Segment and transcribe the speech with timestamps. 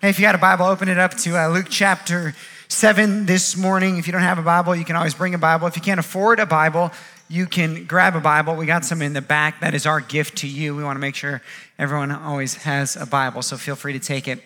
[0.00, 2.32] Hey, if you got a Bible, open it up to uh, Luke chapter
[2.68, 3.98] 7 this morning.
[3.98, 5.66] If you don't have a Bible, you can always bring a Bible.
[5.66, 6.92] If you can't afford a Bible,
[7.28, 8.54] you can grab a Bible.
[8.54, 9.60] We got some in the back.
[9.60, 10.76] That is our gift to you.
[10.76, 11.42] We want to make sure
[11.80, 14.40] everyone always has a Bible, so feel free to take it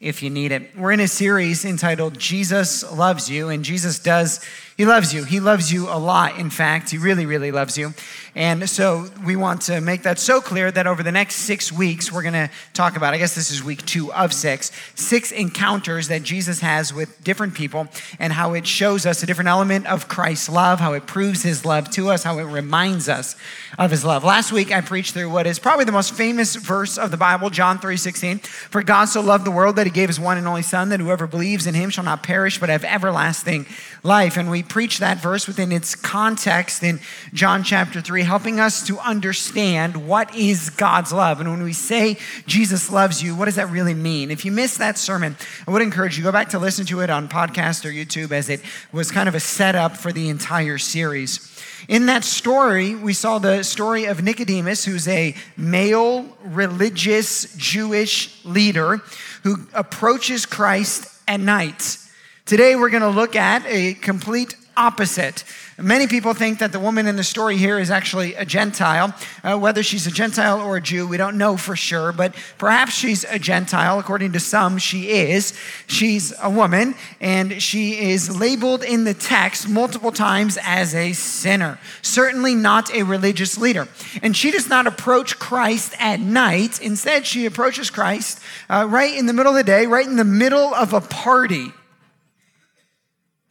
[0.00, 0.74] if you need it.
[0.74, 4.42] We're in a series entitled Jesus Loves You, and Jesus does,
[4.76, 5.22] He loves you.
[5.22, 6.90] He loves you a lot, in fact.
[6.90, 7.94] He really, really loves you.
[8.34, 12.10] And so we want to make that so clear that over the next six weeks,
[12.10, 16.08] we're going to talk about, I guess this is week two of six, six encounters
[16.08, 17.86] that Jesus has with different people
[18.18, 21.64] and how it shows us a different element of Christ's love, how it proves his
[21.64, 23.36] love to us, how it reminds us
[23.78, 24.24] of his love.
[24.24, 27.48] Last week, I preached through what is probably the most famous verse of the Bible,
[27.50, 28.38] John 3 16.
[28.40, 30.98] For God so loved the world that he gave his one and only Son, that
[30.98, 33.66] whoever believes in him shall not perish but have everlasting
[34.02, 34.36] life.
[34.36, 37.00] And we preached that verse within its context in
[37.32, 41.40] John chapter 3 helping us to understand what is God's love.
[41.40, 44.30] And when we say Jesus loves you, what does that really mean?
[44.30, 45.36] If you missed that sermon,
[45.66, 48.48] I would encourage you go back to listen to it on podcast or YouTube as
[48.48, 48.60] it
[48.92, 51.50] was kind of a setup for the entire series.
[51.88, 59.02] In that story, we saw the story of Nicodemus, who's a male religious Jewish leader
[59.42, 61.98] who approaches Christ at night.
[62.46, 65.44] Today, we're going to look at a complete opposite.
[65.78, 69.14] Many people think that the woman in the story here is actually a Gentile.
[69.42, 72.92] Uh, whether she's a Gentile or a Jew, we don't know for sure, but perhaps
[72.92, 73.98] she's a Gentile.
[73.98, 75.58] According to some, she is.
[75.86, 81.78] She's a woman, and she is labeled in the text multiple times as a sinner,
[82.02, 83.88] certainly not a religious leader.
[84.22, 86.82] And she does not approach Christ at night.
[86.82, 90.24] Instead, she approaches Christ uh, right in the middle of the day, right in the
[90.24, 91.72] middle of a party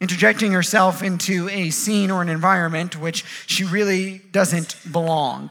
[0.00, 5.50] interjecting herself into a scene or an environment which she really doesn't belong.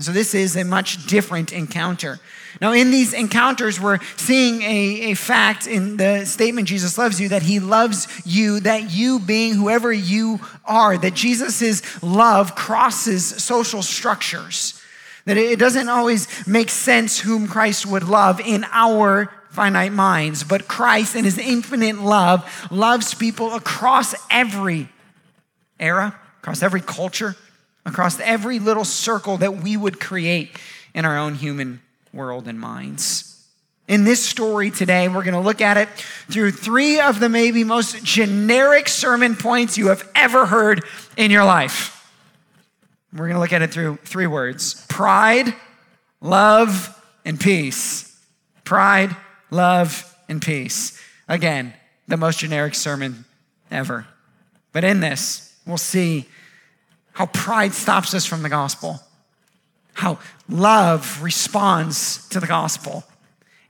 [0.00, 2.18] So, this is a much different encounter.
[2.60, 7.28] Now, in these encounters, we're seeing a, a fact in the statement Jesus loves you
[7.28, 13.82] that he loves you, that you being whoever you are, that Jesus' love crosses social
[13.82, 14.80] structures.
[15.26, 20.68] That it doesn't always make sense whom Christ would love in our finite minds, but
[20.68, 24.88] Christ in his infinite love loves people across every
[25.78, 27.36] era, across every culture,
[27.86, 30.50] across every little circle that we would create
[30.94, 31.80] in our own human
[32.12, 33.30] world and minds.
[33.86, 35.88] In this story today, we're going to look at it
[36.30, 40.84] through three of the maybe most generic sermon points you have ever heard
[41.16, 41.90] in your life.
[43.12, 45.54] We're going to look at it through three words pride,
[46.20, 46.90] love,
[47.24, 48.10] and peace.
[48.64, 49.14] Pride,
[49.54, 51.00] love, and peace.
[51.28, 51.72] Again,
[52.08, 53.24] the most generic sermon
[53.70, 54.06] ever.
[54.72, 56.26] But in this, we'll see
[57.12, 59.00] how pride stops us from the gospel,
[59.94, 63.04] how love responds to the gospel,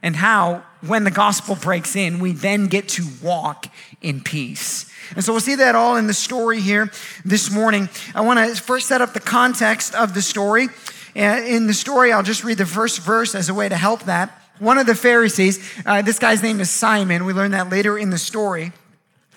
[0.03, 3.67] and how, when the gospel breaks in, we then get to walk
[4.01, 4.91] in peace.
[5.15, 6.91] And so we'll see that all in the story here
[7.25, 7.89] this morning.
[8.15, 10.69] I want to first set up the context of the story.
[11.17, 14.05] Uh, in the story, I'll just read the first verse as a way to help
[14.05, 14.44] that.
[14.59, 18.11] One of the Pharisees, uh, this guy's name is Simon, we learn that later in
[18.11, 18.73] the story,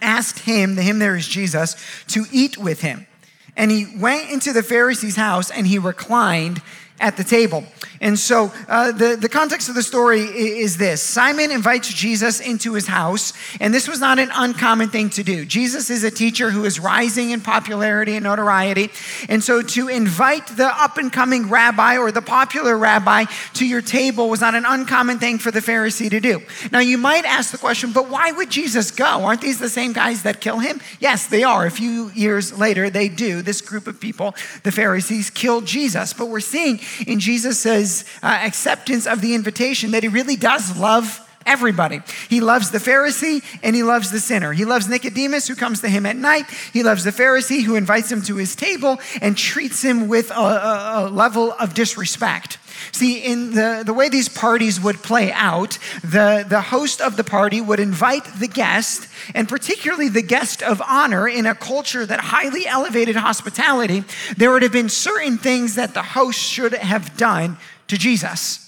[0.01, 1.75] asked him, the him there is Jesus,
[2.09, 3.07] to eat with him.
[3.55, 6.61] And he went into the Pharisee's house and he reclined
[6.99, 7.63] at the table.
[8.01, 12.73] And so uh, the, the context of the story is this Simon invites Jesus into
[12.73, 15.45] his house, and this was not an uncommon thing to do.
[15.45, 18.89] Jesus is a teacher who is rising in popularity and notoriety.
[19.29, 23.81] And so to invite the up and coming rabbi or the popular rabbi to your
[23.81, 26.41] table was not an uncommon thing for the Pharisee to do.
[26.71, 29.25] Now you might ask the question, but why would Jesus go?
[29.25, 30.79] Aren't these the same guys that kill him?
[30.99, 31.65] Yes, they are.
[31.65, 33.41] A few years later, they do.
[33.41, 36.13] This group of people, the Pharisees, killed Jesus.
[36.13, 37.86] But we're seeing in Jesus'
[38.21, 42.01] uh, acceptance of the invitation that he really does love everybody.
[42.29, 44.53] He loves the Pharisee and he loves the sinner.
[44.53, 46.45] He loves Nicodemus who comes to him at night.
[46.73, 50.33] He loves the Pharisee who invites him to his table and treats him with a,
[50.33, 52.59] a, a level of disrespect.
[52.91, 57.23] See, in the, the way these parties would play out, the, the host of the
[57.23, 62.19] party would invite the guest, and particularly the guest of honor in a culture that
[62.19, 64.03] highly elevated hospitality,
[64.37, 67.57] there would have been certain things that the host should have done
[67.87, 68.67] to Jesus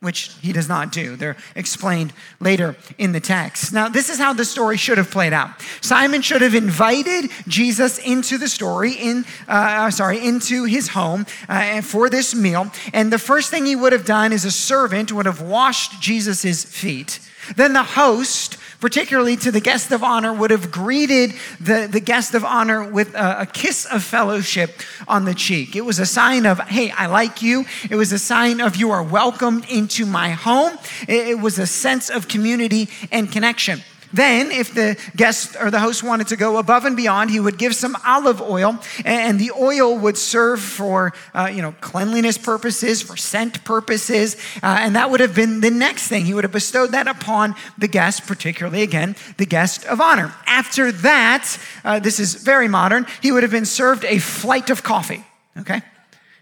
[0.00, 1.16] which he does not do.
[1.16, 3.72] They're explained later in the text.
[3.72, 5.50] Now, this is how the story should have played out.
[5.80, 11.80] Simon should have invited Jesus into the story, in uh, sorry, into his home uh,
[11.80, 12.70] for this meal.
[12.92, 16.64] And the first thing he would have done is a servant would have washed Jesus'
[16.64, 17.18] feet.
[17.56, 22.36] Then the host particularly to the guest of honor, would have greeted the, the guest
[22.36, 25.74] of honor with a, a, kiss of fellowship on the cheek.
[25.74, 27.64] It was a sign of, hey, I like you.
[27.90, 30.78] It was a sign of you are welcomed into my home.
[31.08, 33.82] It, it was a sense of community and connection.
[34.16, 37.58] Then, if the guest or the host wanted to go above and beyond, he would
[37.58, 43.02] give some olive oil, and the oil would serve for uh, you know cleanliness purposes,
[43.02, 46.24] for scent purposes, uh, and that would have been the next thing.
[46.24, 50.34] He would have bestowed that upon the guest, particularly again the guest of honor.
[50.46, 53.06] After that, uh, this is very modern.
[53.20, 55.24] He would have been served a flight of coffee.
[55.58, 55.82] Okay.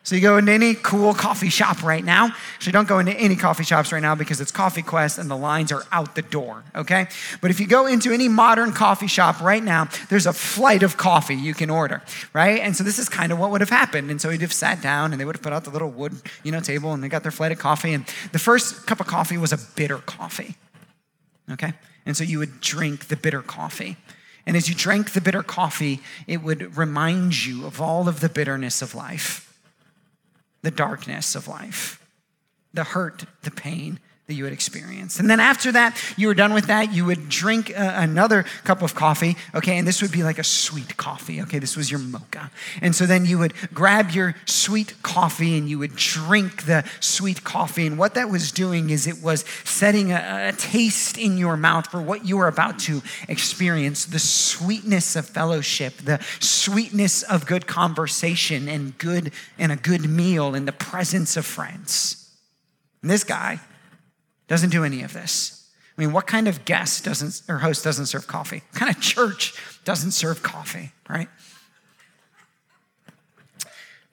[0.05, 2.27] So you go into any cool coffee shop right now.
[2.57, 5.37] Actually, don't go into any coffee shops right now because it's Coffee Quest and the
[5.37, 7.07] lines are out the door, okay?
[7.41, 10.99] But if you go into any modern coffee shop right now, there's a flight of
[10.99, 12.03] coffee you can order,
[12.35, 12.61] right?
[12.61, 14.11] And so this is kind of what would have happened.
[14.11, 16.13] And so he'd have sat down and they would have put out the little wood,
[16.43, 17.95] you know, table and they got their flight of coffee.
[17.95, 20.55] And the first cup of coffee was a bitter coffee,
[21.51, 21.73] okay?
[22.05, 23.97] And so you would drink the bitter coffee.
[24.45, 28.29] And as you drank the bitter coffee, it would remind you of all of the
[28.29, 29.51] bitterness of life
[30.65, 32.03] the darkness of life,
[32.73, 35.21] the hurt, the pain that you would experience.
[35.21, 38.81] And then after that, you were done with that, you would drink uh, another cup
[38.81, 39.77] of coffee, okay?
[39.77, 41.59] And this would be like a sweet coffee, okay?
[41.59, 42.51] This was your mocha.
[42.81, 47.45] And so then you would grab your sweet coffee and you would drink the sweet
[47.45, 47.87] coffee.
[47.87, 51.91] And what that was doing is it was setting a, a taste in your mouth
[51.91, 57.67] for what you were about to experience the sweetness of fellowship, the sweetness of good
[57.67, 62.31] conversation and good and a good meal in the presence of friends.
[63.03, 63.61] And this guy,
[64.49, 65.71] doesn't do any of this.
[65.97, 68.63] I mean, what kind of guest doesn't or host doesn't serve coffee?
[68.71, 69.55] What kind of church
[69.85, 71.29] doesn't serve coffee, right?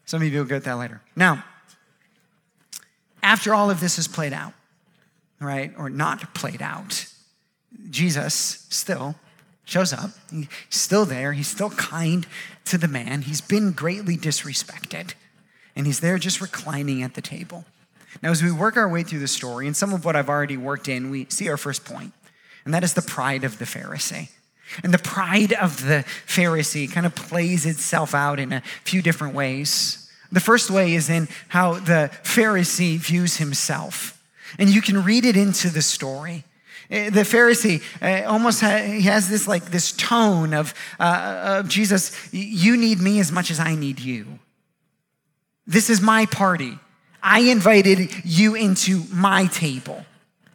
[0.05, 1.01] Some of you will get that later.
[1.15, 1.43] Now,
[3.23, 4.53] after all of this is played out,
[5.39, 7.05] right, or not played out,
[7.89, 9.15] Jesus still
[9.63, 10.11] shows up.
[10.29, 11.33] He's still there.
[11.33, 12.27] He's still kind
[12.65, 13.21] to the man.
[13.21, 15.13] He's been greatly disrespected.
[15.75, 17.65] And he's there just reclining at the table.
[18.21, 20.57] Now, as we work our way through the story, and some of what I've already
[20.57, 22.13] worked in, we see our first point,
[22.65, 24.29] and that is the pride of the Pharisee.
[24.83, 29.33] And the pride of the Pharisee kind of plays itself out in a few different
[29.33, 30.09] ways.
[30.31, 34.21] The first way is in how the Pharisee views himself.
[34.57, 36.45] And you can read it into the story.
[36.89, 42.11] Eh, the Pharisee uh, almost he has this like this tone of, uh, of Jesus,
[42.33, 44.39] you need me as much as I need you.
[45.67, 46.79] This is my party.
[47.23, 50.05] I invited you into my table,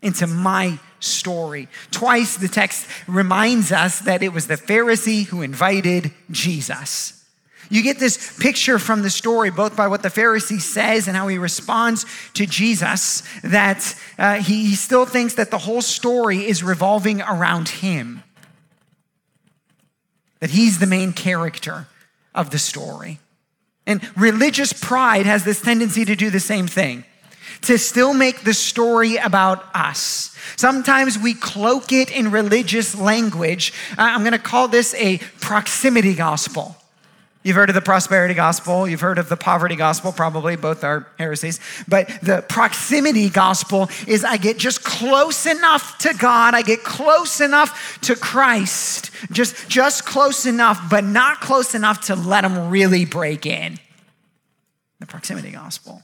[0.02, 1.68] into my story.
[1.90, 7.24] Twice the text reminds us that it was the Pharisee who invited Jesus.
[7.68, 11.26] You get this picture from the story, both by what the Pharisee says and how
[11.28, 16.62] he responds to Jesus, that uh, he, he still thinks that the whole story is
[16.62, 18.22] revolving around him,
[20.40, 21.88] that he's the main character
[22.34, 23.18] of the story.
[23.86, 27.04] And religious pride has this tendency to do the same thing,
[27.62, 30.36] to still make the story about us.
[30.56, 33.72] Sometimes we cloak it in religious language.
[33.92, 36.76] Uh, I'm going to call this a proximity gospel.
[37.46, 41.06] You've heard of the prosperity gospel, you've heard of the poverty gospel, probably both are
[41.16, 41.60] heresies.
[41.86, 47.40] But the proximity gospel is I get just close enough to God, I get close
[47.40, 53.04] enough to Christ, just, just close enough, but not close enough to let him really
[53.04, 53.78] break in.
[54.98, 56.02] The proximity gospel.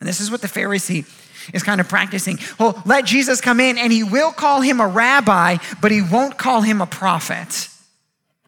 [0.00, 1.06] And this is what the Pharisee
[1.54, 2.40] is kind of practicing.
[2.58, 6.38] Well, let Jesus come in and he will call him a rabbi, but he won't
[6.38, 7.68] call him a prophet.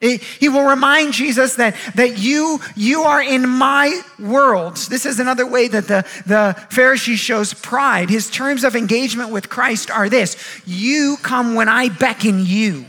[0.02, 4.76] He will remind Jesus that, that you, you are in my world.
[4.76, 8.10] This is another way that the, the Pharisee shows pride.
[8.10, 12.86] His terms of engagement with Christ are this You come when I beckon you.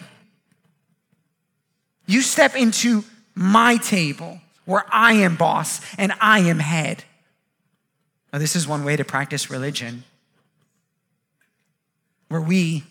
[2.07, 3.03] You step into
[3.35, 7.03] my table where I am boss and I am head.
[8.31, 10.03] Now, this is one way to practice religion,
[12.29, 12.83] where we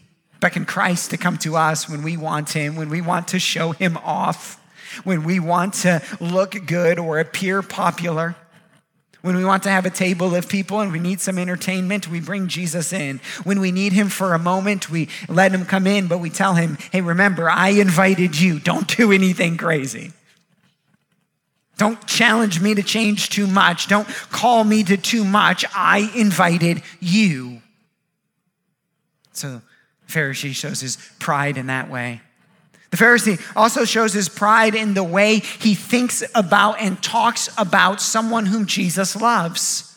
[0.42, 3.70] beckon Christ to come to us when we want Him, when we want to show
[3.72, 4.60] Him off,
[5.04, 8.36] when we want to look good or appear popular.
[9.22, 12.20] When we want to have a table of people and we need some entertainment, we
[12.20, 13.20] bring Jesus in.
[13.44, 16.54] When we need him for a moment, we let him come in, but we tell
[16.54, 18.58] him, hey, remember, I invited you.
[18.58, 20.12] Don't do anything crazy.
[21.78, 23.86] Don't challenge me to change too much.
[23.86, 25.64] Don't call me to too much.
[25.72, 27.62] I invited you.
[29.32, 29.62] So
[30.12, 32.20] Pharisee shows his pride in that way.
[32.90, 38.02] The Pharisee also shows his pride in the way he thinks about and talks about
[38.02, 39.88] someone whom Jesus loves.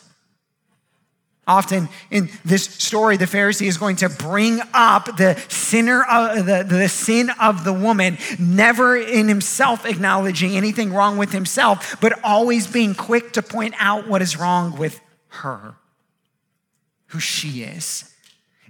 [1.46, 6.04] Often in this story, the Pharisee is going to bring up the sinner,
[6.36, 12.18] the, the sin of the woman, never in himself acknowledging anything wrong with himself, but
[12.24, 15.76] always being quick to point out what is wrong with her,
[17.08, 18.12] who she is.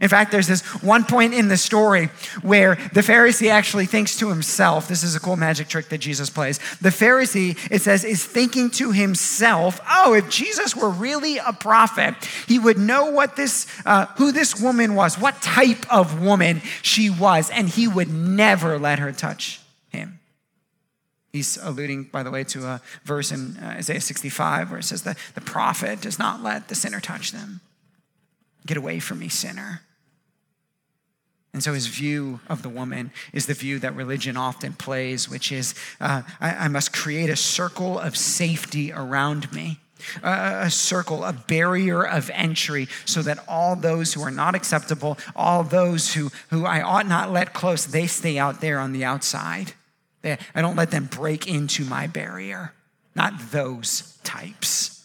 [0.00, 2.10] In fact, there's this one point in the story
[2.42, 6.28] where the Pharisee actually thinks to himself, this is a cool magic trick that Jesus
[6.28, 6.58] plays.
[6.80, 12.14] The Pharisee, it says, is thinking to himself, oh, if Jesus were really a prophet,
[12.46, 17.08] he would know what this, uh, who this woman was, what type of woman she
[17.08, 20.20] was, and he would never let her touch him.
[21.32, 25.02] He's alluding, by the way, to a verse in uh, Isaiah 65 where it says,
[25.02, 27.60] the, the prophet does not let the sinner touch them.
[28.66, 29.82] Get away from me, sinner.
[31.56, 35.50] And so his view of the woman is the view that religion often plays, which
[35.50, 39.78] is uh, I, I, must create a circle of safety around me.
[40.23, 45.16] Uh, a circle, a barrier of entry, so that all those who are not acceptable,
[45.35, 49.04] all those who, who I ought not let close, they stay out there on the
[49.04, 49.73] outside.
[50.20, 52.75] They, I don't let them break into my barrier.
[53.14, 54.95] Not those types.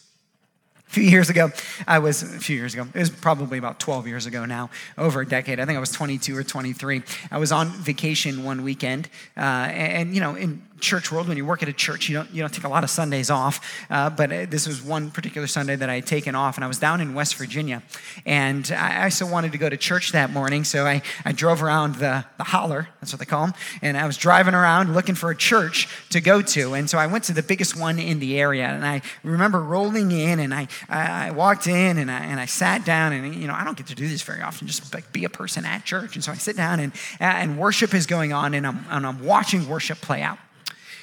[0.92, 1.50] Few years ago,
[1.88, 4.68] I was, a few years ago, it was probably about 12 years ago now,
[4.98, 5.58] over a decade.
[5.58, 7.02] I think I was 22 or 23.
[7.30, 11.46] I was on vacation one weekend, uh, and, you know, in church world, when you
[11.46, 13.60] work at a church, you don't, you don't take a lot of Sundays off.
[13.88, 16.68] Uh, but uh, this was one particular Sunday that I had taken off, and I
[16.68, 17.82] was down in West Virginia.
[18.26, 21.62] And I, I still wanted to go to church that morning, so I, I drove
[21.62, 25.14] around the, the holler, that's what they call them, and I was driving around looking
[25.14, 26.74] for a church to go to.
[26.74, 30.10] And so I went to the biggest one in the area, and I remember rolling
[30.10, 33.46] in, and I, I, I walked in, and I, and I sat down, and, you
[33.46, 35.84] know, I don't get to do this very often, just like be a person at
[35.84, 36.16] church.
[36.16, 39.24] And so I sit down, and, and worship is going on, and I'm, and I'm
[39.24, 40.38] watching worship play out.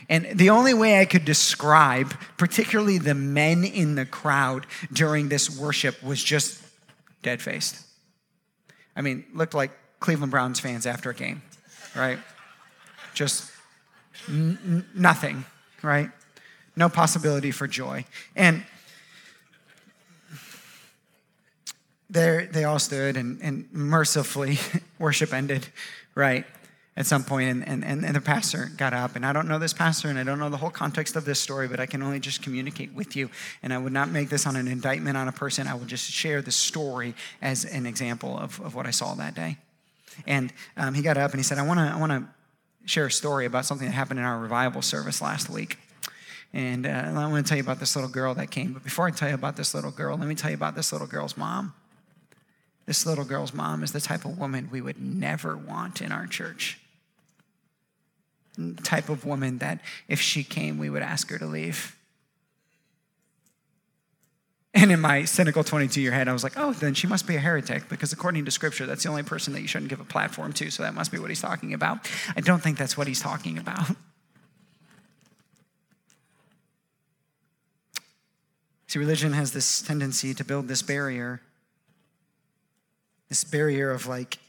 [0.10, 5.56] And the only way I could describe, particularly the men in the crowd during this
[5.56, 6.62] worship, was just
[7.22, 7.86] dead faced.
[8.96, 11.44] I mean, looked like Cleveland Browns fans after a game,
[11.96, 12.18] right?
[13.14, 13.52] Just
[14.28, 15.46] n- nothing,
[15.84, 16.10] right?
[16.76, 18.06] No possibility for joy.
[18.36, 18.64] And
[22.10, 24.58] there they all stood and, and mercifully
[25.00, 25.68] worship ended,
[26.16, 26.46] right?
[27.00, 29.16] At some point, and, and, and the pastor got up.
[29.16, 31.40] And I don't know this pastor, and I don't know the whole context of this
[31.40, 33.30] story, but I can only just communicate with you.
[33.64, 35.66] And I would not make this on an indictment on a person.
[35.66, 39.34] I would just share the story as an example of, of what I saw that
[39.34, 39.56] day.
[40.28, 42.28] And um, he got up and he said, I want to I wanna
[42.84, 45.78] share a story about something that happened in our revival service last week.
[46.52, 48.74] And uh, I want to tell you about this little girl that came.
[48.74, 50.92] But before I tell you about this little girl, let me tell you about this
[50.92, 51.74] little girl's mom.
[52.88, 56.28] This little girl's mom is the type of woman we would never want in our
[56.28, 56.78] church
[58.84, 61.96] type of woman that if she came, we would ask her to leave.
[64.74, 67.36] And in my cynical 22 year head, I was like, oh, then she must be
[67.36, 70.06] a heretic because according to scripture, that's the only person that you shouldn't give a
[70.06, 70.70] platform to.
[70.70, 72.08] So that must be what he's talking about.
[72.36, 73.88] I don't think that's what he's talking about.
[78.88, 81.42] See, religion has this tendency to build this barrier,
[83.28, 84.40] this barrier of like,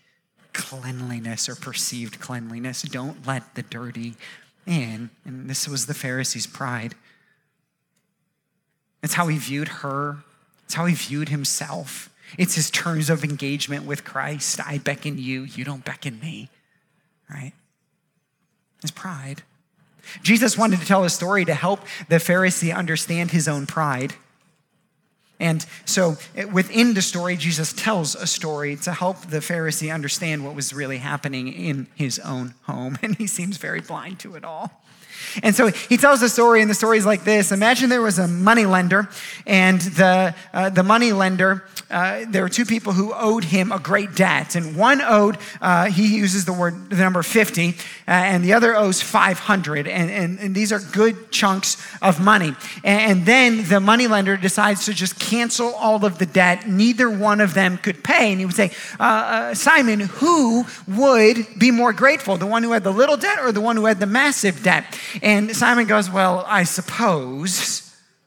[0.52, 2.82] cleanliness or perceived cleanliness.
[2.82, 4.14] Don't let the dirty
[4.66, 5.10] in.
[5.24, 6.94] And this was the Pharisee's pride.
[9.02, 10.18] It's how he viewed her,
[10.64, 12.10] it's how he viewed himself.
[12.38, 14.60] It's his terms of engagement with Christ.
[14.64, 16.48] I beckon you, you don't beckon me,
[17.28, 17.52] right?
[18.80, 19.42] His pride.
[20.22, 24.14] Jesus wanted to tell a story to help the Pharisee understand his own pride.
[25.40, 30.44] And so eh, within the story, Jesus tells a story to help the Pharisee understand
[30.44, 32.98] what was really happening in his own home.
[33.02, 34.82] And he seems very blind to it all.
[35.42, 38.18] And so he tells the story, and the story is like this Imagine there was
[38.18, 39.08] a money lender,
[39.46, 43.78] and the, uh, the money lender, uh, there were two people who owed him a
[43.78, 44.54] great debt.
[44.54, 47.72] And one owed, uh, he uses the word, the number 50, uh,
[48.06, 49.88] and the other owes 500.
[49.88, 52.54] And, and, and, these are good chunks of money.
[52.84, 56.68] And, and then the money lender decides to just cancel all of the debt.
[56.68, 58.30] Neither one of them could pay.
[58.30, 62.72] And he would say, uh, uh, Simon, who would be more grateful, the one who
[62.72, 64.84] had the little debt or the one who had the massive debt?
[65.22, 67.86] And Simon goes, Well, I suppose.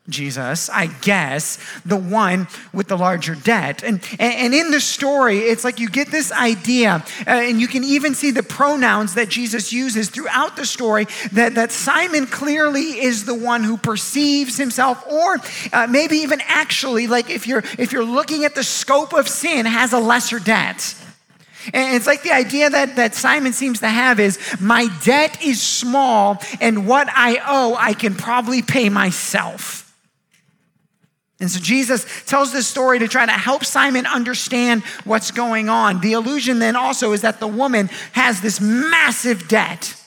[0.09, 3.83] Jesus, I guess, the one with the larger debt.
[3.83, 7.85] And, and, in the story, it's like you get this idea, uh, and you can
[7.85, 13.23] even see the pronouns that Jesus uses throughout the story that, that Simon clearly is
[13.23, 15.37] the one who perceives himself, or
[15.71, 19.65] uh, maybe even actually, like if you're, if you're looking at the scope of sin,
[19.65, 20.95] has a lesser debt.
[21.73, 25.61] And it's like the idea that, that Simon seems to have is my debt is
[25.61, 29.83] small, and what I owe, I can probably pay myself.
[31.39, 35.99] And so Jesus tells this story to try to help Simon understand what's going on.
[35.99, 39.99] The illusion then also is that the woman has this massive debt.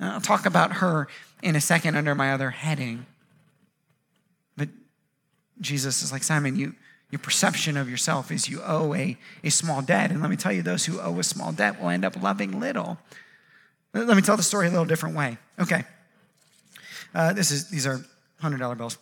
[0.00, 1.08] I'll talk about her
[1.42, 3.04] in a second under my other heading.
[4.56, 4.70] But
[5.60, 6.74] Jesus is like, Simon, you,
[7.10, 10.10] your perception of yourself is you owe a, a small debt.
[10.10, 12.60] And let me tell you, those who owe a small debt will end up loving
[12.60, 12.98] little.
[13.92, 15.38] Let me tell the story a little different way.
[15.58, 15.84] Okay.
[17.14, 18.00] Uh, this is, these are
[18.42, 18.98] $100 bills.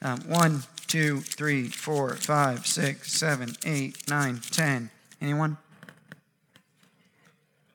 [0.00, 4.90] Um, one, two, three, four, five, six, seven, eight, nine, ten.
[5.20, 5.56] Anyone?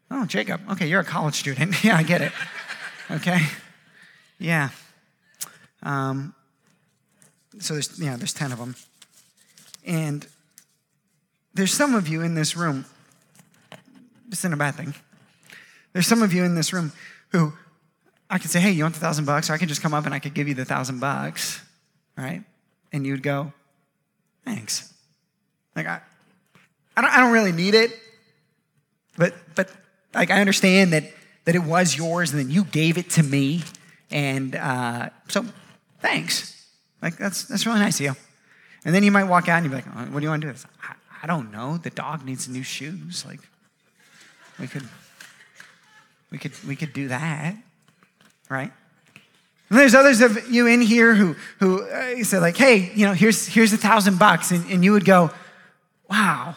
[0.09, 0.61] Oh, Jacob.
[0.71, 1.83] Okay, you're a college student.
[1.83, 2.31] yeah, I get it.
[3.11, 3.39] Okay.
[4.39, 4.69] Yeah.
[5.81, 6.33] Um,
[7.59, 8.75] so there's yeah, there's ten of them,
[9.85, 10.27] and
[11.53, 12.85] there's some of you in this room.
[14.27, 14.93] it's isn't a bad thing.
[15.93, 16.91] There's some of you in this room
[17.29, 17.53] who
[18.29, 20.05] I could say, "Hey, you want the thousand bucks?" Or I could just come up
[20.05, 21.61] and I could give you the thousand bucks
[22.17, 22.43] right?
[22.91, 23.53] And you'd go,
[24.45, 24.93] thanks.
[25.75, 26.01] Like, I,
[26.95, 27.91] I, don't, I don't really need it,
[29.17, 29.69] but, but
[30.13, 31.11] like, I understand that,
[31.45, 33.63] that it was yours and then you gave it to me.
[34.11, 35.45] And uh, so,
[35.99, 36.49] thanks.
[37.01, 38.15] Like, that's, that's really nice of you.
[38.85, 40.41] And then you might walk out and you'd be like, oh, what do you want
[40.41, 40.59] to do?
[40.81, 41.77] I, I don't know.
[41.77, 43.25] The dog needs new shoes.
[43.25, 43.39] Like,
[44.59, 44.83] we could,
[46.31, 47.55] we could, we could do that,
[48.49, 48.71] right?
[49.69, 53.13] And there's others of you in here who, who uh, say like, hey, you know,
[53.13, 54.51] here's, here's a thousand bucks.
[54.51, 55.31] And, and you would go,
[56.09, 56.55] wow,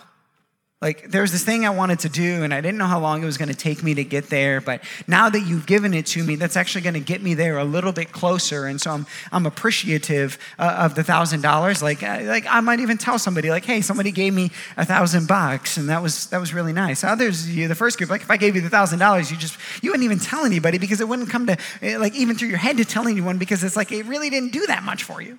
[0.83, 3.25] like, there's this thing I wanted to do, and I didn't know how long it
[3.25, 4.61] was going to take me to get there.
[4.61, 7.57] But now that you've given it to me, that's actually going to get me there
[7.57, 8.67] a little bit closer.
[8.67, 11.83] And so I'm, I'm appreciative uh, of the thousand dollars.
[11.83, 15.29] Like, uh, like I might even tell somebody, like, hey, somebody gave me a thousand
[15.29, 17.05] bucks, and that was that was really nice.
[17.05, 19.59] Others, you, the first group, like, if I gave you the thousand dollars, you just
[19.83, 22.59] you wouldn't even tell anybody because it wouldn't come to uh, like even through your
[22.59, 25.39] head to tell anyone because it's like it really didn't do that much for you.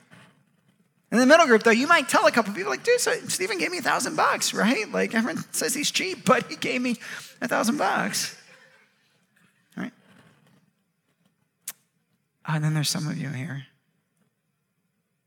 [1.12, 3.58] In the middle group, though, you might tell a couple people, like, dude, so Stephen
[3.58, 4.92] gave me a thousand bucks, right?
[4.92, 6.98] Like, everyone says he's cheap, but he gave me
[7.42, 8.36] a thousand bucks.
[9.78, 9.94] Right?
[12.48, 13.68] Oh, and then there's some of you here.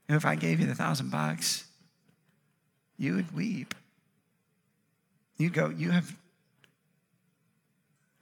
[0.09, 1.65] who, If I gave you the thousand bucks,
[2.99, 3.75] you would weep.
[5.39, 6.15] You'd go, you have,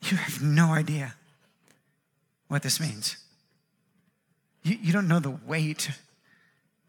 [0.03, 1.15] you have no idea
[2.47, 3.17] what this means.
[4.63, 5.91] You, you don't know the weight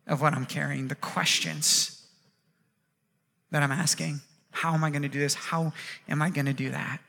[0.10, 2.06] of what I'm carrying, the questions
[3.52, 4.22] that I'm asking.
[4.52, 5.36] How am I going to do this?
[5.36, 5.72] How
[6.10, 7.00] am I going to do that?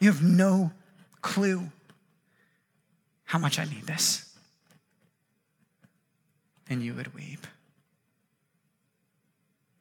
[0.00, 0.72] You have no
[1.22, 1.70] clue
[3.24, 4.34] how much I need this.
[6.68, 7.46] And you would weep.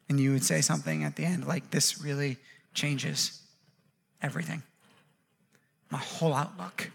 [0.07, 2.37] And you would say something at the end like, This really
[2.75, 3.41] changes
[4.21, 4.61] everything.
[5.89, 6.91] My whole outlook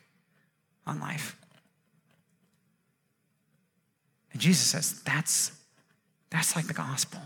[0.87, 1.37] on life.
[4.33, 5.53] And Jesus says, that's,
[6.31, 7.21] that's like the gospel.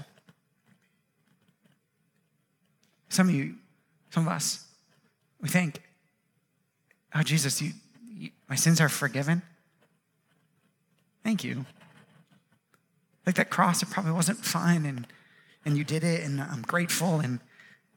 [3.09, 3.57] Some of you,
[4.11, 4.67] some of us,
[5.41, 5.83] we think,
[7.15, 7.73] oh, Jesus, you,
[8.13, 9.43] you, my sins are forgiven.
[11.23, 11.67] Thank you.
[13.27, 15.07] Like that cross, it probably wasn't fun, and,
[15.65, 17.41] and you did it, and I'm grateful, and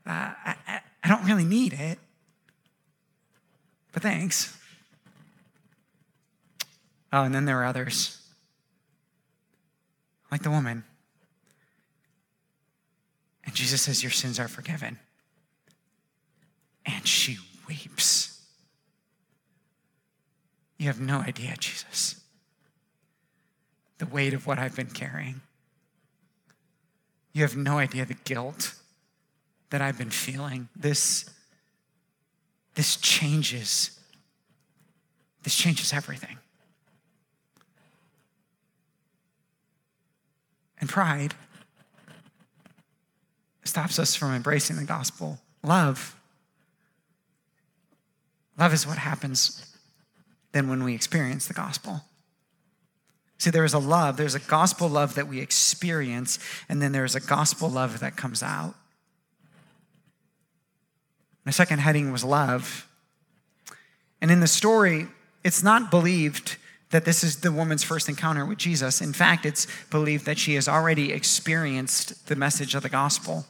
[0.05, 1.99] uh, I, I don't really need it.
[3.91, 4.57] But thanks.
[7.11, 8.26] Oh, and then there are others
[10.31, 10.83] like the woman.
[13.45, 14.99] And Jesus says, Your sins are forgiven.
[16.85, 17.37] And she
[17.67, 18.41] weeps.
[20.77, 22.21] You have no idea, Jesus,
[23.97, 25.41] the weight of what I've been carrying.
[27.33, 28.75] You have no idea the guilt
[29.69, 30.69] that I've been feeling.
[30.75, 31.29] This,
[32.75, 33.99] this changes.
[35.43, 36.37] This changes everything.
[40.79, 41.33] And pride
[43.63, 45.39] stops us from embracing the gospel.
[45.63, 46.15] Love.
[48.57, 49.63] Love is what happens
[50.51, 52.01] then when we experience the gospel.
[53.37, 57.13] See, there is a love, there's a gospel love that we experience, and then there's
[57.13, 58.73] a gospel love that comes out.
[61.45, 62.87] The second heading was love.
[64.21, 65.07] And in the story,
[65.43, 66.57] it's not believed
[66.91, 69.01] that this is the woman's first encounter with Jesus.
[69.01, 73.45] In fact, it's believed that she has already experienced the message of the gospel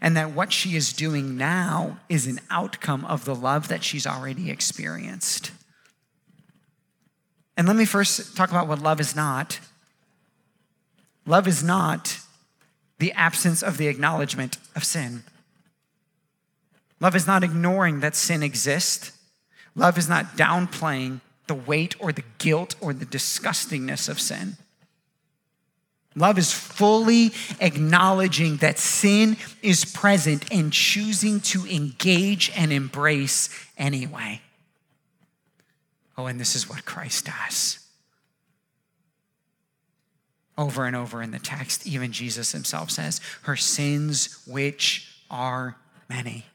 [0.00, 4.06] and that what she is doing now is an outcome of the love that she's
[4.06, 5.50] already experienced.
[7.56, 9.60] And let me first talk about what love is not.
[11.26, 12.18] Love is not
[12.98, 15.22] the absence of the acknowledgement of sin.
[17.00, 19.12] Love is not ignoring that sin exists.
[19.74, 24.56] Love is not downplaying the weight or the guilt or the disgustingness of sin.
[26.16, 34.40] Love is fully acknowledging that sin is present and choosing to engage and embrace anyway.
[36.16, 37.80] Oh, and this is what Christ does.
[40.56, 45.76] Over and over in the text, even Jesus himself says, Her sins, which are
[46.08, 46.46] many.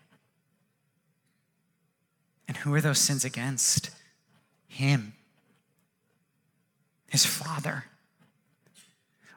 [2.48, 3.90] And who are those sins against?
[4.80, 5.12] Him,
[7.10, 7.84] his Father.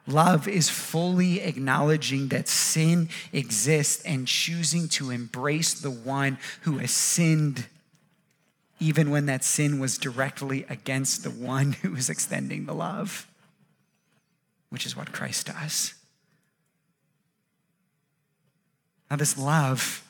[0.07, 6.91] Love is fully acknowledging that sin exists and choosing to embrace the one who has
[6.91, 7.65] sinned,
[8.79, 13.27] even when that sin was directly against the one who is extending the love,
[14.69, 15.93] which is what Christ does.
[19.11, 20.07] Now, this love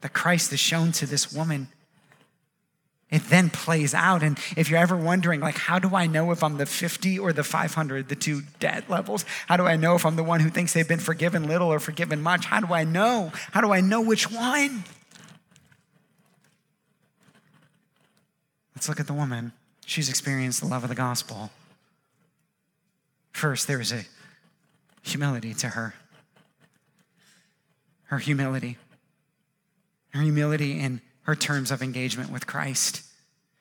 [0.00, 1.68] that Christ has shown to this woman
[3.10, 4.22] it then plays out.
[4.22, 7.32] And if you're ever wondering, like, how do I know if I'm the 50 or
[7.32, 9.24] the 500, the two debt levels?
[9.46, 11.80] How do I know if I'm the one who thinks they've been forgiven little or
[11.80, 12.46] forgiven much?
[12.46, 13.32] How do I know?
[13.52, 14.84] How do I know which one?
[18.76, 19.52] Let's look at the woman.
[19.84, 21.50] She's experienced the love of the gospel.
[23.32, 24.04] First, there is a
[25.02, 25.94] humility to her.
[28.04, 28.78] Her humility.
[30.10, 33.04] Her humility in her terms of engagement with Christ.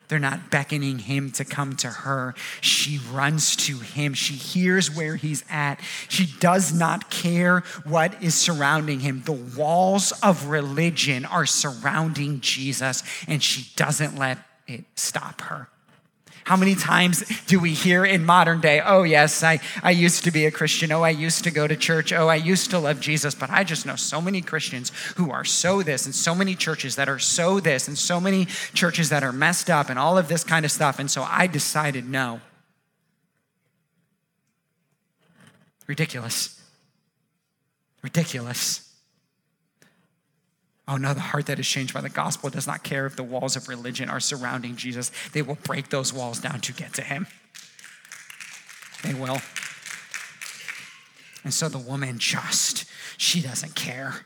[0.08, 2.34] They're not beckoning him to come to her.
[2.62, 4.16] She runs to him.
[4.16, 5.80] She hears where he's at.
[6.08, 9.22] She does not care what is surrounding him.
[9.24, 15.70] The walls of religion are surrounding Jesus, and she doesn't let it stop her.
[16.50, 20.32] How many times do we hear in modern day, oh, yes, I, I used to
[20.32, 20.92] be a Christian.
[20.92, 22.12] Oh, I used to go to church.
[22.12, 23.36] Oh, I used to love Jesus.
[23.36, 26.96] But I just know so many Christians who are so this, and so many churches
[26.96, 30.28] that are so this, and so many churches that are messed up, and all of
[30.28, 30.98] this kind of stuff.
[30.98, 32.42] And so I decided no.
[35.86, 36.60] Ridiculous.
[38.02, 38.89] Ridiculous.
[40.92, 43.22] Oh no, the heart that is changed by the gospel does not care if the
[43.22, 45.12] walls of religion are surrounding Jesus.
[45.34, 47.28] They will break those walls down to get to him.
[49.04, 49.40] They will.
[51.44, 52.86] And so the woman just,
[53.18, 54.26] she doesn't care.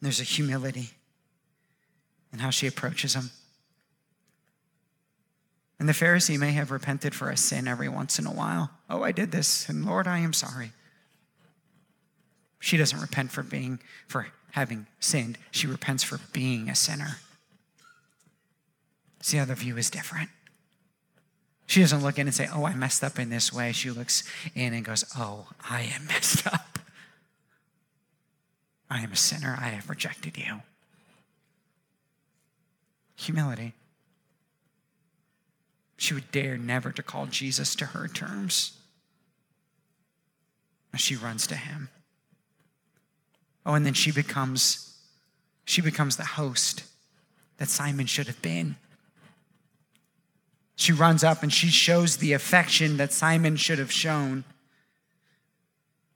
[0.00, 0.88] There's a humility
[2.32, 3.30] in how she approaches him.
[5.78, 8.70] And the Pharisee may have repented for a sin every once in a while.
[8.88, 10.72] Oh, I did this, and Lord, I am sorry.
[12.60, 17.18] She doesn't repent for being, for having sinned, she repents for being a sinner.
[19.20, 20.30] See how the view is different?
[21.66, 23.70] She doesn't look in and say, Oh, I messed up in this way.
[23.72, 26.78] She looks in and goes, Oh, I am messed up.
[28.90, 29.56] I am a sinner.
[29.60, 30.62] I have rejected you.
[33.16, 33.74] Humility.
[35.96, 38.72] She would dare never to call Jesus to her terms.
[40.96, 41.88] She runs to him.
[43.64, 44.86] Oh, and then she becomes
[45.64, 46.84] she becomes the host
[47.58, 48.76] that Simon should have been.
[50.74, 54.44] She runs up and she shows the affection that Simon should have shown.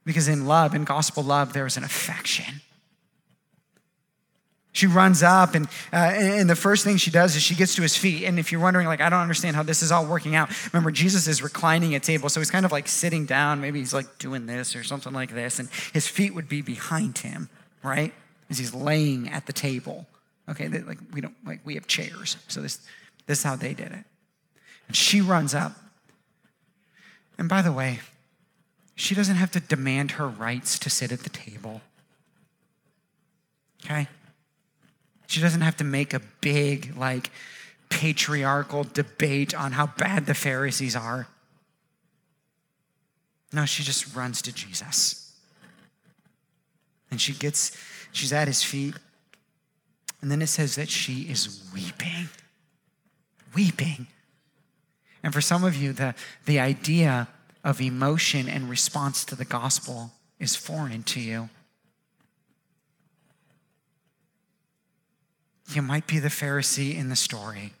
[0.03, 2.61] Because in love, in gospel love, there is an affection.
[4.75, 7.81] She runs up, and, uh, and the first thing she does is she gets to
[7.81, 8.25] his feet.
[8.25, 10.91] And if you're wondering, like, I don't understand how this is all working out, remember,
[10.91, 12.27] Jesus is reclining at table.
[12.27, 13.61] So he's kind of like sitting down.
[13.61, 15.59] Maybe he's like doing this or something like this.
[15.59, 17.47] And his feet would be behind him,
[17.83, 18.13] right?
[18.49, 20.07] As he's laying at the table.
[20.49, 22.35] Okay, they, like, we don't, like, we have chairs.
[22.49, 22.79] So this,
[23.27, 24.03] this is how they did it.
[24.89, 25.71] And she runs up.
[27.37, 28.01] And by the way,
[28.95, 31.79] she doesn't have to demand her rights to sit at the table.
[33.85, 34.09] Okay?
[35.35, 37.29] She doesn't have to make a big, like,
[37.89, 41.27] patriarchal debate on how bad the Pharisees are.
[43.51, 45.35] No, she just runs to Jesus.
[47.11, 47.75] And she gets,
[48.13, 48.95] she's at his feet.
[50.21, 52.29] And then it says that she is weeping.
[53.53, 54.07] Weeping.
[55.21, 57.27] And for some of you, the, the idea
[57.61, 61.49] of emotion and response to the gospel is foreign to you.
[65.75, 67.73] You might be the Pharisee in the story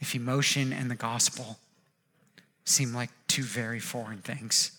[0.00, 1.58] if emotion and the gospel
[2.64, 4.70] seem like two very foreign things.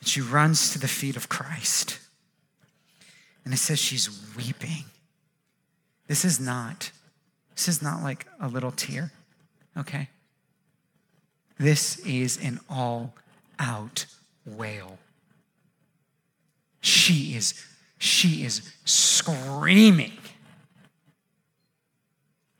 [0.00, 2.00] And she runs to the feet of Christ.
[3.44, 4.84] And it says she's weeping.
[6.08, 6.90] This is not,
[7.54, 9.12] this is not like a little tear,
[9.76, 10.08] okay?
[11.56, 13.14] This is an all
[13.60, 14.06] out
[14.44, 14.98] wail
[16.82, 17.54] she is
[17.98, 20.12] she is screaming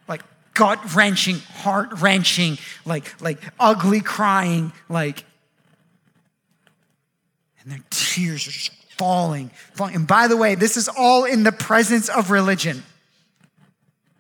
[0.09, 0.23] like
[0.55, 5.25] gut wrenching, heart wrenching, like, like ugly crying, like,
[7.63, 9.95] and their tears are just falling, falling.
[9.95, 12.83] And by the way, this is all in the presence of religion.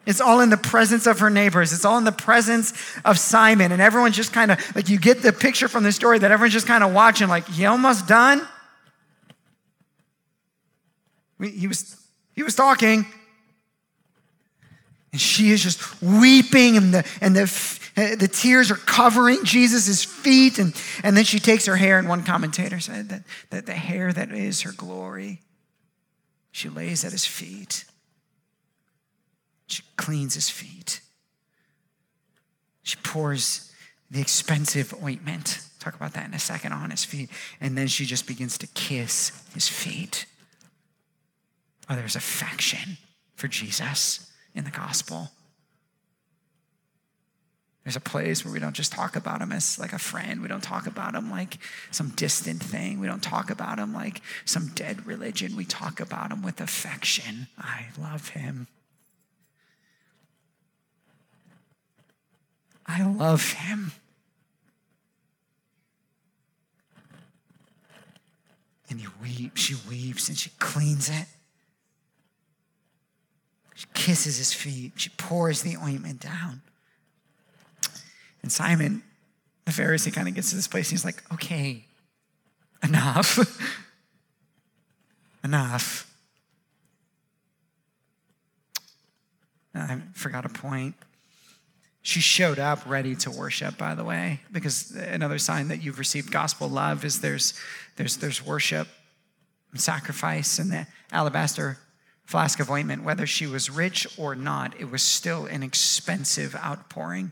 [0.06, 1.72] It's all in the presence of her neighbors.
[1.72, 2.72] It's all in the presence
[3.04, 3.70] of Simon.
[3.70, 6.52] And everyone's just kind of like, you get the picture from the story that everyone's
[6.52, 8.46] just kind of watching, like, he almost done?
[11.50, 11.96] He was,
[12.35, 13.07] he was talking.
[15.12, 20.59] And she is just weeping, and the, and the, the tears are covering Jesus' feet.
[20.59, 20.74] And,
[21.05, 24.33] and then she takes her hair, and one commentator said that, that the hair that
[24.33, 25.42] is her glory,
[26.50, 27.85] she lays at his feet.
[29.66, 31.00] She cleans his feet.
[32.83, 33.72] She pours
[34.11, 35.61] the expensive ointment.
[35.78, 37.31] Talk about that in a second on his feet.
[37.61, 40.26] And then she just begins to kiss his feet.
[41.88, 42.97] Oh, there's affection
[43.35, 45.31] for Jesus in the gospel.
[47.85, 50.40] There's a place where we don't just talk about him as like a friend.
[50.40, 51.59] We don't talk about him like
[51.90, 53.01] some distant thing.
[53.01, 55.57] We don't talk about him like some dead religion.
[55.57, 57.49] We talk about him with affection.
[57.59, 58.68] I love him.
[62.87, 63.92] I love him.
[68.88, 71.27] And he weeps, she weeps, and she cleans it.
[73.83, 74.92] She kisses his feet.
[74.95, 76.62] She pours the ointment down.
[78.40, 79.03] And Simon,
[79.64, 80.88] the Pharisee, kind of gets to this place.
[80.88, 81.85] and He's like, okay,
[82.81, 83.40] enough.
[85.45, 86.09] enough.
[89.75, 90.95] I forgot a point.
[92.03, 96.31] She showed up ready to worship, by the way, because another sign that you've received
[96.31, 97.55] gospel love is there's,
[97.97, 98.87] there's, there's worship
[99.73, 101.79] and sacrifice and the alabaster
[102.33, 107.31] flask of ointment, whether she was rich or not, it was still an expensive outpouring.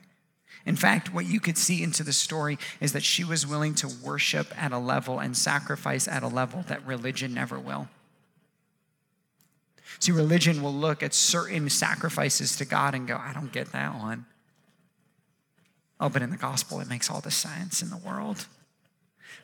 [0.66, 3.88] In fact, what you could see into the story is that she was willing to
[3.88, 7.88] worship at a level and sacrifice at a level that religion never will.
[10.00, 13.94] See, religion will look at certain sacrifices to God and go, I don't get that
[13.94, 14.26] one.
[15.98, 18.46] Oh, but in the gospel, it makes all the sense in the world.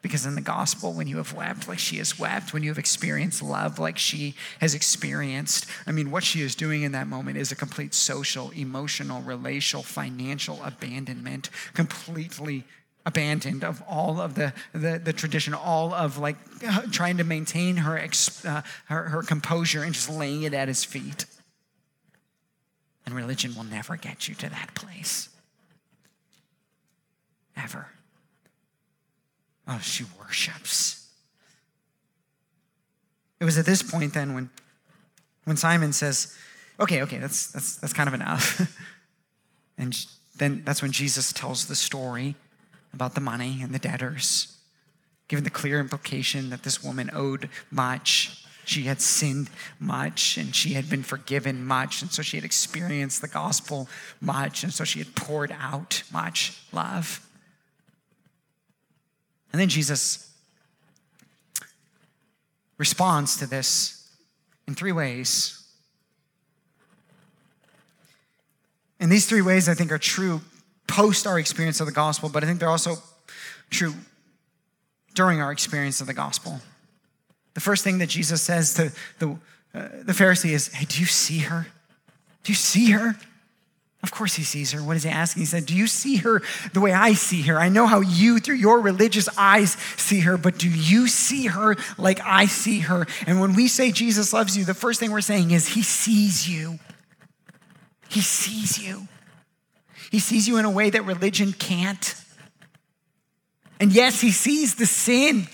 [0.03, 2.79] Because in the gospel, when you have wept like she has wept, when you have
[2.79, 7.39] experienced love like she has experienced, I mean, what she is doing in that moment
[7.39, 12.65] is a complete social, emotional, relational, financial abandonment, completely
[13.05, 16.37] abandoned of all of the, the, the tradition, all of like
[16.91, 17.99] trying to maintain her,
[18.45, 21.25] uh, her, her composure and just laying it at his feet.
[23.07, 25.29] And religion will never get you to that place
[27.57, 27.89] ever.
[29.69, 31.09] Oh, she worships.
[33.41, 34.51] It was at this point then when,
[35.45, 36.37] when Simon says,
[36.81, 38.61] okay, okay, that's, that's, that's kind of enough.
[39.79, 42.35] and then that's when Jesus tells the story
[42.93, 44.57] about the money and the debtors,
[45.29, 48.43] given the clear implication that this woman owed much.
[48.65, 49.49] She had sinned
[49.79, 52.03] much and she had been forgiven much.
[52.03, 53.89] And so she had experienced the gospel
[54.21, 54.65] much.
[54.65, 57.26] And so she had poured out much love.
[59.57, 60.31] And then Jesus
[62.77, 64.07] responds to this
[64.69, 65.67] in three ways.
[69.01, 70.43] And these three ways, I think, are true
[70.87, 72.97] post our experience of the gospel, but I think they're also
[73.71, 73.95] true
[75.15, 76.61] during our experience of the gospel.
[77.55, 79.39] The first thing that Jesus says to the,
[79.75, 81.67] uh, the Pharisee is, Hey, do you see her?
[82.43, 83.17] Do you see her?
[84.07, 84.81] Of course, he sees her.
[84.81, 85.41] What is he asking?
[85.41, 86.41] He said, Do you see her
[86.73, 87.59] the way I see her?
[87.59, 91.75] I know how you, through your religious eyes, see her, but do you see her
[91.99, 93.05] like I see her?
[93.27, 96.49] And when we say Jesus loves you, the first thing we're saying is, He sees
[96.49, 96.79] you.
[98.09, 99.09] He sees you.
[100.13, 102.15] He sees you in a way that religion can't.
[103.81, 105.49] And yes, He sees the sin,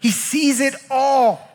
[0.00, 1.53] He sees it all.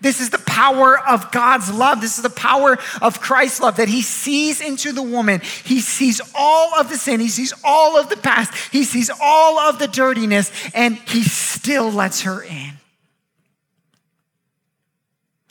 [0.00, 2.00] This is the power of God's love.
[2.00, 5.40] This is the power of Christ's love that He sees into the woman.
[5.64, 7.20] He sees all of the sin.
[7.20, 8.72] He sees all of the past.
[8.72, 12.72] He sees all of the dirtiness, and He still lets her in.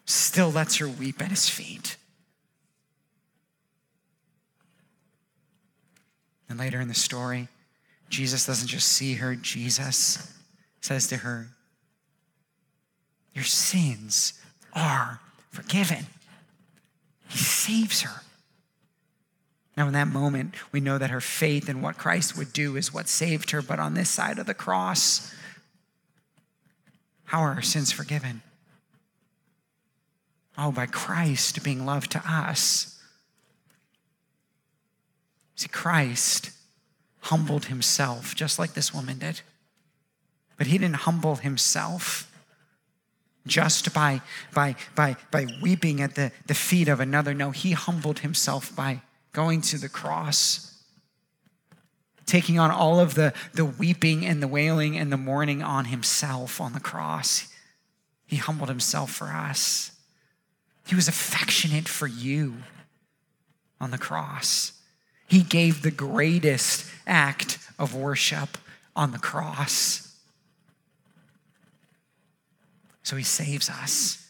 [0.05, 1.97] Still lets her weep at His feet.
[6.47, 7.47] And later in the story,
[8.09, 10.31] Jesus doesn't just see her, Jesus
[10.79, 11.47] says to her,
[13.35, 14.33] your sins
[14.73, 15.19] are
[15.51, 16.07] forgiven.
[17.27, 18.21] He saves her.
[19.77, 22.93] Now, in that moment, we know that her faith in what Christ would do is
[22.93, 23.61] what saved her.
[23.61, 25.33] But on this side of the cross,
[27.25, 28.41] how are our sins forgiven?
[30.57, 32.97] Oh, by Christ being loved to us.
[35.57, 36.51] See, Christ
[37.21, 39.41] humbled himself just like this woman did.
[40.57, 42.31] But he didn't humble himself
[43.47, 44.21] just by,
[44.53, 47.33] by, by, by weeping at the, the feet of another.
[47.33, 49.01] No, he humbled himself by
[49.33, 50.81] going to the cross,
[52.25, 56.59] taking on all of the, the weeping and the wailing and the mourning on himself
[56.59, 57.51] on the cross.
[58.25, 59.91] He humbled himself for us.
[60.87, 62.55] He was affectionate for you
[63.79, 64.71] on the cross.
[65.27, 68.57] He gave the greatest act of worship
[68.95, 70.04] on the cross.
[73.05, 74.27] So he saves us.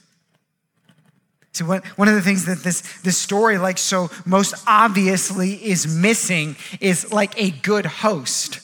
[1.54, 5.88] See, what, one of the things that this, this story, like so most obviously, is
[5.88, 8.60] missing is like a good host.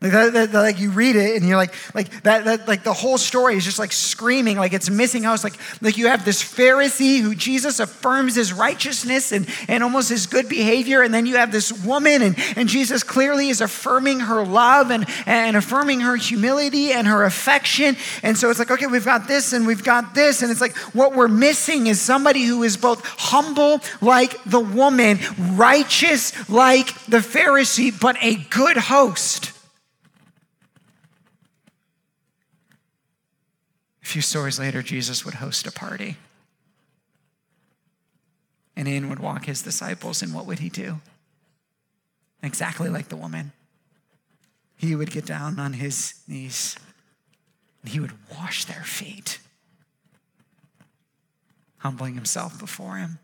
[0.00, 2.92] Like, that, that, like you read it and you're like, like that, that, like the
[2.92, 5.42] whole story is just like screaming, like it's missing out.
[5.42, 10.28] Like, like you have this Pharisee who Jesus affirms his righteousness and, and almost his
[10.28, 11.02] good behavior.
[11.02, 15.04] And then you have this woman and, and Jesus clearly is affirming her love and,
[15.26, 17.96] and affirming her humility and her affection.
[18.22, 20.42] And so it's like, okay, we've got this and we've got this.
[20.42, 25.18] And it's like, what we're missing is somebody who is both humble like the woman,
[25.56, 29.57] righteous like the Pharisee, but a good host.
[34.08, 36.16] A few stories later, Jesus would host a party.
[38.74, 41.02] And in would walk his disciples, and what would he do?
[42.42, 43.52] Exactly like the woman.
[44.78, 46.78] He would get down on his knees
[47.82, 49.40] and he would wash their feet,
[51.76, 53.18] humbling himself before him.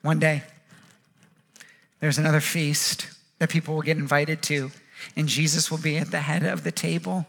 [0.00, 0.42] One day,
[2.00, 3.08] there's another feast
[3.40, 4.70] that people will get invited to,
[5.16, 7.26] and Jesus will be at the head of the table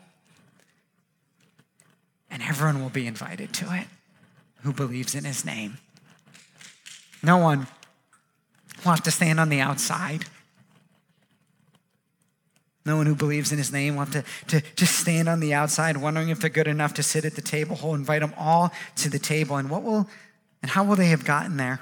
[2.32, 3.88] and everyone will be invited to it
[4.64, 5.78] who believes in his name.
[7.24, 7.68] No one
[8.84, 10.26] will have to stand on the outside.
[12.86, 14.14] No one who believes in his name will have
[14.48, 17.36] to, to just stand on the outside wondering if they're good enough to sit at
[17.36, 17.76] the table.
[17.76, 19.58] He'll invite them all to the table.
[19.58, 20.10] And what will
[20.62, 21.82] and how will they have gotten there?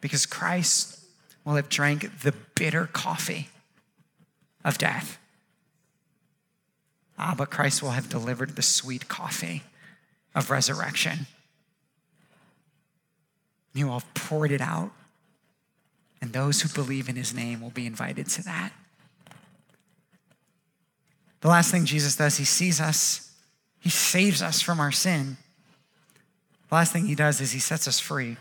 [0.00, 1.00] Because Christ
[1.44, 3.48] will have drank the bitter coffee
[4.64, 5.18] of death.
[7.18, 9.64] Ah, but Christ will have delivered the sweet coffee
[10.34, 11.26] of resurrection.
[13.74, 14.92] He will have poured it out,
[16.20, 18.72] and those who believe in his name will be invited to that.
[21.40, 23.32] The last thing Jesus does, he sees us,
[23.80, 25.36] he saves us from our sin.
[26.68, 28.36] The last thing he does is he sets us free.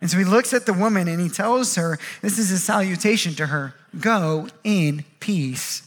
[0.00, 3.34] And so he looks at the woman and he tells her, this is a salutation
[3.36, 5.85] to her go in peace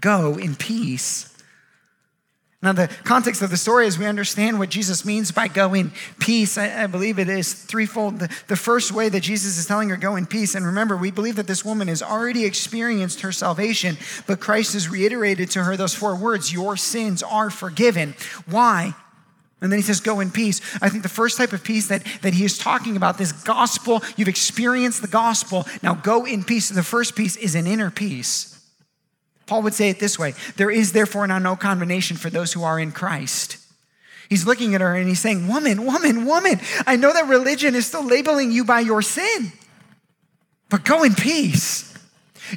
[0.00, 1.34] go in peace.
[2.60, 5.92] Now, the context of the story is we understand what Jesus means by go in
[6.18, 6.58] peace.
[6.58, 8.18] I, I, believe it is threefold.
[8.18, 10.56] The, the first way that Jesus is telling her, go in peace.
[10.56, 14.88] And remember, we believe that this woman has already experienced her salvation, but Christ has
[14.88, 18.14] reiterated to her those four words Your sins are forgiven.
[18.46, 18.92] Why?
[19.60, 20.60] And then he says, Go in peace.
[20.82, 24.02] I think the first type of peace that, that he is talking about, this gospel,
[24.16, 25.64] you've experienced the gospel.
[25.80, 26.70] Now go in peace.
[26.70, 28.57] The first peace is an inner peace.
[29.48, 32.62] Paul would say it this way There is therefore now no condemnation for those who
[32.62, 33.56] are in Christ.
[34.28, 37.86] He's looking at her and he's saying, Woman, woman, woman, I know that religion is
[37.86, 39.52] still labeling you by your sin,
[40.68, 41.86] but go in peace.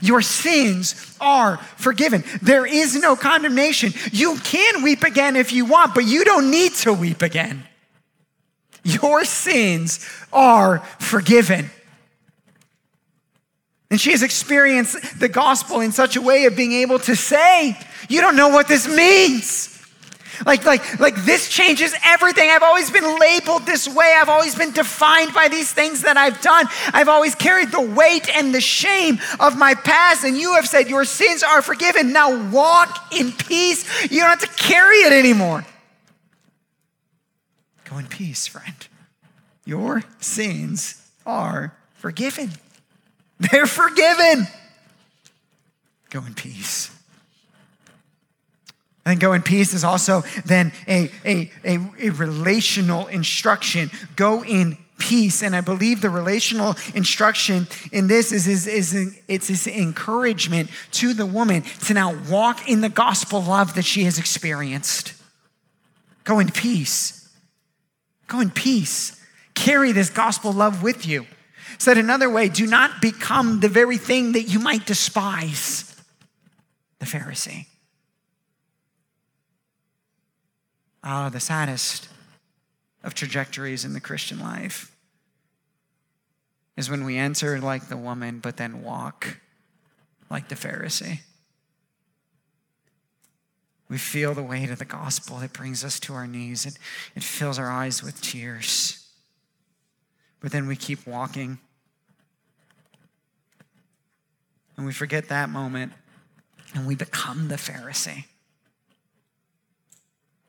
[0.02, 2.24] Your sins are forgiven.
[2.42, 3.94] There is no condemnation.
[4.14, 7.64] You can weep again if you want, but you don't need to weep again.
[8.84, 11.70] Your sins are forgiven.
[13.92, 17.78] And she has experienced the gospel in such a way of being able to say,
[18.08, 19.68] You don't know what this means.
[20.46, 22.50] Like, like, like this changes everything.
[22.50, 24.16] I've always been labeled this way.
[24.18, 26.68] I've always been defined by these things that I've done.
[26.94, 30.24] I've always carried the weight and the shame of my past.
[30.24, 32.14] And you have said, Your sins are forgiven.
[32.14, 34.10] Now walk in peace.
[34.10, 35.66] You don't have to carry it anymore.
[37.84, 38.88] Go in peace, friend.
[39.66, 42.52] Your sins are forgiven.
[43.52, 44.48] They're forgiven.
[46.10, 46.92] Go in peace.
[49.04, 53.90] And go in peace is also then a, a, a, a, relational instruction.
[54.16, 55.42] Go in peace.
[55.42, 61.16] And I believe the relational instruction in this is, is, is it's this encouragement to
[61.16, 65.16] the woman to now walk in the gospel love that she has experienced.
[66.24, 67.28] Go in peace.
[68.28, 69.20] Go in peace.
[69.56, 71.26] Carry this gospel love with you.
[71.78, 75.95] Said another way, do not become the very thing that you might despise
[76.99, 77.65] the Pharisee.
[81.03, 82.07] Ah, oh, the saddest
[83.03, 84.95] of trajectories in the Christian life
[86.78, 89.38] is when we enter like the woman, but then walk
[90.30, 91.22] like the Pharisee.
[93.89, 95.39] We feel the weight of the gospel.
[95.41, 96.65] It brings us to our knees.
[96.65, 96.78] It,
[97.15, 99.01] it fills our eyes with tears.
[100.42, 101.60] But then we keep walking.
[104.76, 105.94] And we forget that moment
[106.74, 108.26] and we become the Pharisee.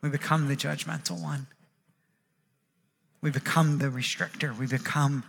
[0.01, 1.47] We become the judgmental one.
[3.21, 4.57] We become the restrictor.
[4.57, 5.25] We become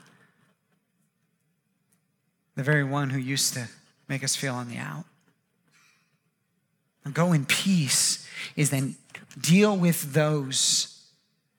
[2.56, 3.68] the very one who used to
[4.08, 5.06] make us feel on the out.
[7.04, 8.96] And go in peace is then
[9.40, 11.04] deal with those,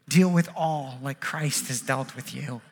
[0.09, 2.63] deal with all like Christ has dealt with you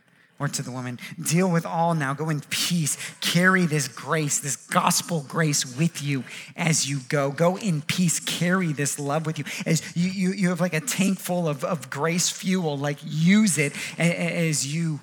[0.43, 0.99] or to the woman.
[1.23, 2.15] Deal with all now.
[2.15, 2.97] Go in peace.
[3.21, 6.25] Carry this grace, this gospel grace with you
[6.57, 7.31] as you go.
[7.31, 8.19] Go in peace.
[8.19, 9.45] Carry this love with you.
[9.65, 13.57] As you, you, you have like a tank full of, of grace fuel, like use
[13.57, 14.99] it as you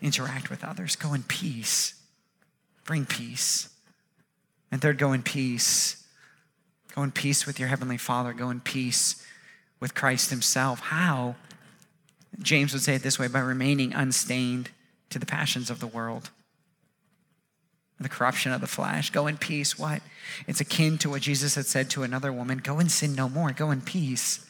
[0.00, 0.94] interact with others.
[0.94, 2.00] Go in peace.
[2.84, 3.70] Bring peace.
[4.70, 6.06] And third, go in peace.
[6.94, 8.32] Go in peace with your Heavenly Father.
[8.32, 9.26] Go in peace
[9.80, 10.78] with Christ Himself.
[10.78, 11.34] How?
[12.40, 14.70] James would say it this way by remaining unstained
[15.10, 16.30] to the passions of the world,
[18.00, 19.10] the corruption of the flesh.
[19.10, 19.78] Go in peace.
[19.78, 20.02] What?
[20.46, 23.52] It's akin to what Jesus had said to another woman go and sin no more.
[23.52, 24.44] Go in peace.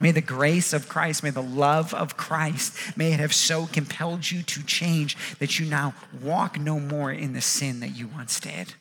[0.00, 4.30] May the grace of Christ, may the love of Christ, may it have so compelled
[4.30, 8.40] you to change that you now walk no more in the sin that you once
[8.40, 8.74] did.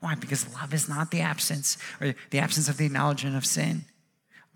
[0.00, 0.16] Why?
[0.16, 3.84] Because love is not the absence or the absence of the acknowledgement of sin.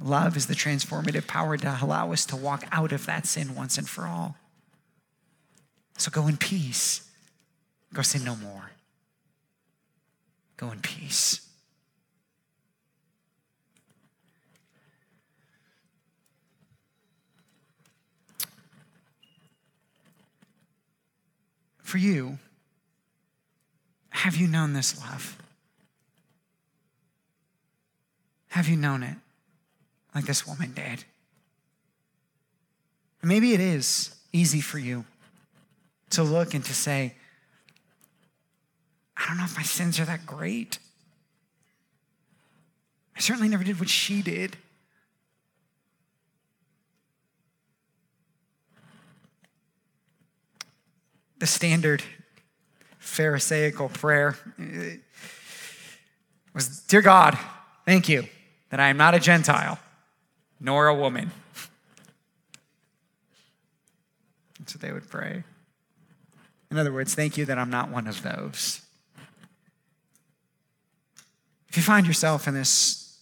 [0.02, 3.76] Love is the transformative power to allow us to walk out of that sin once
[3.76, 4.36] and for all.
[5.98, 7.06] So go in peace.
[7.92, 8.70] Go sin no more.
[10.56, 11.46] Go in peace.
[21.82, 22.38] For you,
[24.10, 25.36] have you known this love?
[28.50, 29.16] Have you known it?
[30.14, 31.04] Like this woman did.
[33.22, 35.04] Maybe it is easy for you
[36.10, 37.14] to look and to say,
[39.16, 40.78] I don't know if my sins are that great.
[43.16, 44.56] I certainly never did what she did.
[51.38, 52.02] The standard
[52.98, 54.36] Pharisaical prayer
[56.54, 57.38] was Dear God,
[57.86, 58.24] thank you
[58.70, 59.78] that I am not a Gentile
[60.60, 61.30] nor a woman.
[64.58, 65.42] That's what they would pray.
[66.70, 68.82] In other words, thank you that I'm not one of those.
[71.68, 73.18] If you find yourself in this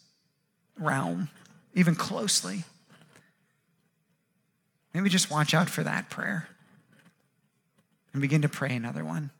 [0.78, 1.28] realm,
[1.74, 2.64] even closely,
[4.92, 6.48] maybe just watch out for that prayer
[8.12, 9.30] and begin to pray another one.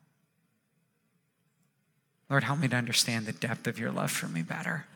[2.31, 4.87] Lord, help me to understand the depth of your love for me better.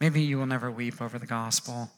[0.00, 1.90] Maybe you will never weep over the gospel.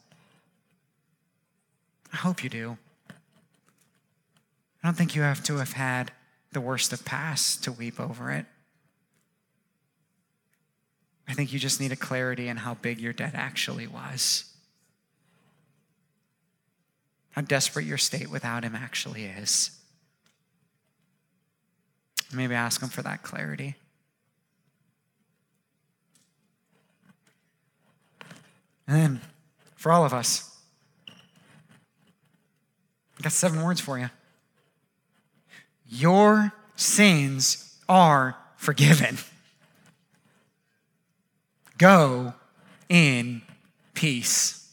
[2.11, 2.77] I hope you do.
[3.09, 6.11] I don't think you have to have had
[6.51, 8.45] the worst of past to weep over it.
[11.27, 14.45] I think you just need a clarity in how big your debt actually was.
[17.31, 19.71] How desperate your state without Him actually is.
[22.33, 23.75] Maybe ask Him for that clarity.
[28.87, 29.21] And then
[29.75, 30.49] for all of us,
[33.17, 34.09] I got seven words for you.
[35.87, 39.17] Your sins are forgiven.
[41.77, 42.33] Go
[42.89, 43.41] in
[43.93, 44.71] peace.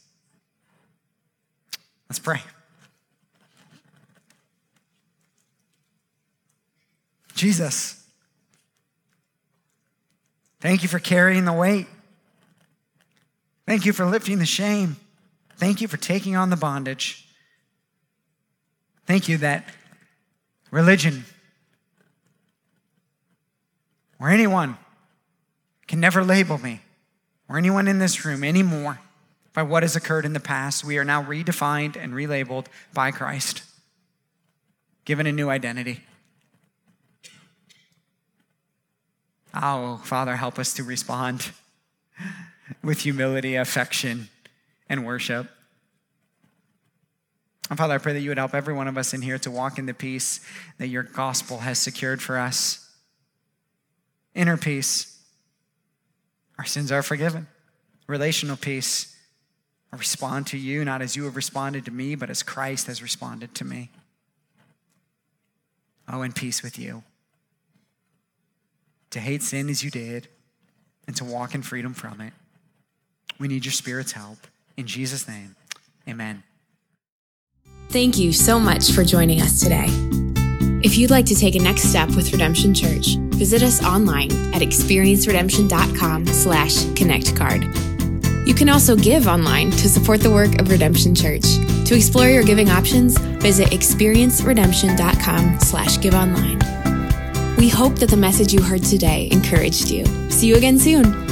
[2.09, 2.41] Let's pray.
[7.35, 8.05] Jesus,
[10.59, 11.87] thank you for carrying the weight.
[13.65, 14.97] Thank you for lifting the shame.
[15.57, 17.27] Thank you for taking on the bondage.
[19.05, 19.65] Thank you that
[20.71, 21.25] religion
[24.19, 24.77] or anyone
[25.87, 26.81] can never label me
[27.49, 28.99] or anyone in this room anymore
[29.53, 30.85] by what has occurred in the past.
[30.85, 33.63] We are now redefined and relabeled by Christ,
[35.03, 36.01] given a new identity.
[39.53, 41.51] Oh, Father, help us to respond
[42.83, 44.29] with humility, affection,
[44.89, 45.49] and worship.
[47.69, 49.51] And Father, I pray that you would help every one of us in here to
[49.51, 50.41] walk in the peace
[50.77, 52.89] that your gospel has secured for us.
[54.35, 55.19] Inner peace.
[56.57, 57.47] Our sins are forgiven.
[58.07, 59.15] Relational peace.
[59.93, 63.01] I respond to you not as you have responded to me, but as Christ has
[63.01, 63.89] responded to me.
[66.09, 67.03] Oh, in peace with you.
[69.11, 70.27] To hate sin as you did
[71.07, 72.33] and to walk in freedom from it.
[73.41, 74.37] We need your Spirit's help.
[74.77, 75.55] In Jesus' name,
[76.07, 76.43] amen.
[77.89, 79.87] Thank you so much for joining us today.
[80.83, 84.61] If you'd like to take a next step with Redemption Church, visit us online at
[84.61, 88.47] experienceredemption.com slash connectcard.
[88.47, 91.41] You can also give online to support the work of Redemption Church.
[91.85, 96.59] To explore your giving options, visit experienceredemption.com slash give online.
[97.57, 100.05] We hope that the message you heard today encouraged you.
[100.29, 101.30] See you again soon.